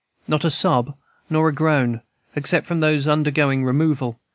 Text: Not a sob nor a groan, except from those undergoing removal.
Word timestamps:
Not 0.27 0.43
a 0.43 0.49
sob 0.49 0.95
nor 1.29 1.47
a 1.47 1.53
groan, 1.53 2.01
except 2.35 2.65
from 2.65 2.79
those 2.79 3.07
undergoing 3.07 3.63
removal. 3.63 4.19